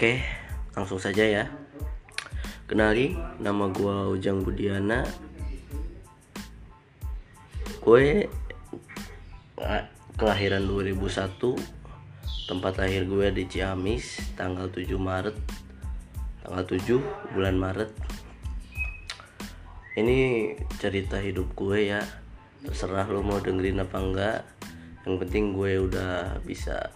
[0.00, 0.16] Oke,
[0.72, 1.44] langsung saja ya.
[2.64, 5.04] Kenali, nama gua Ujang Budiana.
[7.84, 8.24] Gue
[9.60, 9.84] ah,
[10.16, 11.36] kelahiran 2001.
[12.48, 15.36] Tempat lahir gue di Ciamis, tanggal 7 Maret.
[16.48, 17.92] Tanggal 7 bulan Maret.
[20.00, 20.16] Ini
[20.80, 22.00] cerita hidup gue ya.
[22.64, 24.40] Terserah lo mau dengerin apa enggak.
[25.04, 26.88] Yang penting gue udah bisa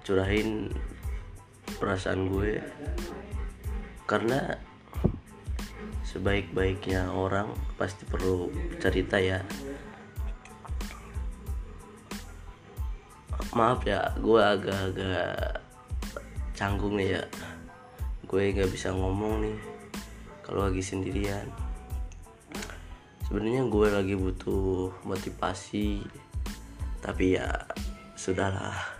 [0.00, 0.72] curahin
[1.78, 2.62] perasaan gue
[4.04, 4.60] karena
[6.04, 8.46] sebaik-baiknya orang pasti perlu
[8.78, 9.42] cerita ya.
[13.54, 15.58] Maaf ya gue agak-agak
[16.54, 17.26] canggung ya.
[18.30, 19.58] Gue nggak bisa ngomong nih
[20.46, 21.50] kalau lagi sendirian.
[23.26, 26.04] Sebenarnya gue lagi butuh motivasi
[27.02, 27.50] tapi ya
[28.14, 28.93] sudahlah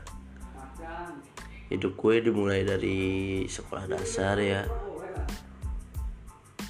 [1.73, 4.63] hidup gue dimulai dari sekolah dasar ya.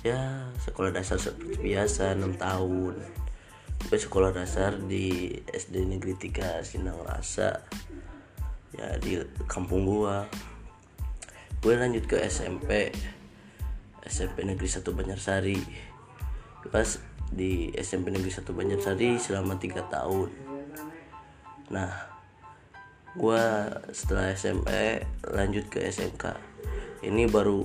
[0.04, 2.94] Ya sekolah dasar seperti biasa 6 tahun.
[3.84, 7.64] Gue sekolah dasar di SD Negeri 3 Sindang Rasa
[8.74, 10.26] ya di kampung gua.
[11.62, 12.92] Gue lanjut ke SMP
[14.04, 15.60] SMP Negeri 1 Banjarsari.
[16.68, 17.00] Pas
[17.32, 20.30] di SMP Negeri 1 Banjarsari selama 3 tahun.
[21.72, 22.13] Nah
[23.14, 23.44] gue
[23.94, 26.34] setelah SMP lanjut ke SMK
[27.06, 27.62] ini baru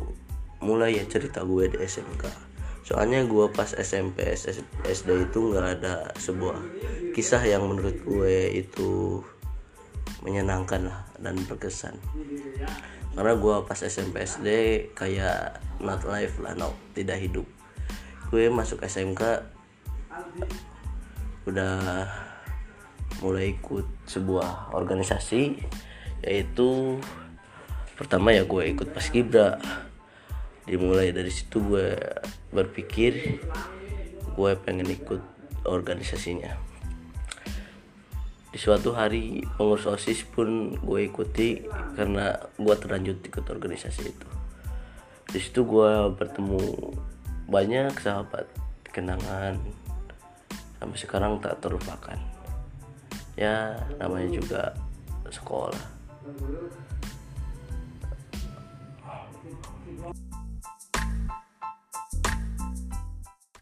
[0.61, 2.49] mulai ya cerita gue di SMK
[2.85, 6.57] soalnya gue pas SMP SD itu nggak ada sebuah
[7.13, 9.21] kisah yang menurut gue itu
[10.23, 11.95] menyenangkan lah dan berkesan.
[13.15, 14.47] Karena gue pas SMP SD
[14.95, 17.47] kayak not life lah no tidak hidup.
[18.31, 19.43] Gue masuk SMK
[21.49, 22.05] udah
[23.19, 25.59] mulai ikut sebuah organisasi
[26.23, 26.99] yaitu
[27.99, 29.59] pertama ya gue ikut paskibra
[30.63, 31.95] dimulai dari situ gue
[32.53, 33.43] berpikir
[34.39, 35.19] gue pengen ikut
[35.67, 36.55] organisasinya.
[38.49, 41.67] Di suatu hari pengurus osis pun gue ikuti
[41.99, 44.29] karena gue terlanjut ikut organisasi itu.
[45.29, 46.61] Di situ gue bertemu
[47.51, 48.47] banyak sahabat
[48.89, 49.59] kenangan.
[50.79, 52.38] Sampai sekarang tak terlupakan
[53.39, 54.63] ya namanya juga
[55.31, 55.79] sekolah.